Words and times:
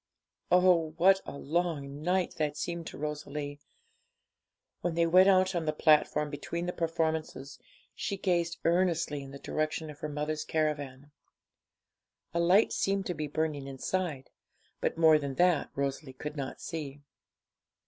Oh, 0.51 0.95
what 0.97 1.21
a 1.27 1.37
long 1.37 2.01
night 2.01 2.33
that 2.37 2.57
seemed 2.57 2.87
to 2.87 2.97
Rosalie! 2.97 3.59
When 4.79 4.95
they 4.95 5.05
went 5.05 5.29
out 5.29 5.53
on 5.53 5.65
the 5.67 5.73
platform 5.73 6.31
between 6.31 6.65
the 6.65 6.73
performances, 6.73 7.59
she 7.93 8.17
gazed 8.17 8.57
earnestly 8.65 9.21
in 9.21 9.29
the 9.29 9.37
direction 9.37 9.91
of 9.91 9.99
her 9.99 10.09
mother's 10.09 10.43
caravan. 10.43 11.11
A 12.33 12.39
light 12.39 12.73
seemed 12.73 13.05
to 13.05 13.13
be 13.13 13.27
burning 13.27 13.67
inside, 13.67 14.31
but 14.79 14.97
more 14.97 15.19
than 15.19 15.35
that 15.35 15.69
Rosalie 15.75 16.13
could 16.13 16.35
not 16.35 16.59
see. 16.59 17.03